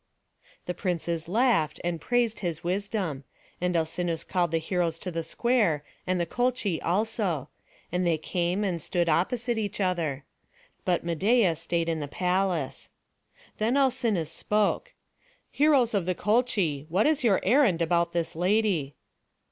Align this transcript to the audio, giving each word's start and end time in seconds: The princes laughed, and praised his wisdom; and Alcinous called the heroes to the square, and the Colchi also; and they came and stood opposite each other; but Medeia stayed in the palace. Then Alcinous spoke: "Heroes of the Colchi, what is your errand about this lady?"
The 0.65 0.73
princes 0.73 1.27
laughed, 1.29 1.79
and 1.83 2.01
praised 2.01 2.39
his 2.39 2.63
wisdom; 2.63 3.23
and 3.61 3.75
Alcinous 3.75 4.23
called 4.23 4.49
the 4.49 4.57
heroes 4.57 4.97
to 4.97 5.11
the 5.11 5.21
square, 5.21 5.83
and 6.07 6.19
the 6.19 6.25
Colchi 6.25 6.79
also; 6.83 7.49
and 7.91 8.03
they 8.03 8.17
came 8.17 8.63
and 8.63 8.81
stood 8.81 9.07
opposite 9.07 9.59
each 9.59 9.79
other; 9.79 10.23
but 10.85 11.05
Medeia 11.05 11.55
stayed 11.55 11.87
in 11.87 11.99
the 11.99 12.07
palace. 12.07 12.89
Then 13.59 13.77
Alcinous 13.77 14.31
spoke: 14.31 14.93
"Heroes 15.51 15.93
of 15.93 16.07
the 16.07 16.15
Colchi, 16.15 16.87
what 16.89 17.05
is 17.05 17.23
your 17.23 17.39
errand 17.43 17.79
about 17.79 18.11
this 18.11 18.35
lady?" 18.35 18.95